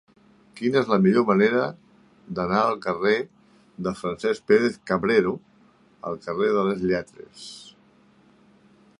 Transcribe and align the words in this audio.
Quina 0.59 0.79
és 0.79 0.87
la 0.91 0.97
millor 1.01 1.23
manera 1.25 1.65
d'anar 2.39 2.61
del 2.67 2.79
carrer 2.85 3.13
de 3.87 3.93
Francesc 3.99 4.47
Pérez-Cabrero 4.53 5.33
al 6.13 6.17
carrer 6.27 6.49
de 6.57 6.63
les 6.69 6.81
Lletres? 6.93 7.45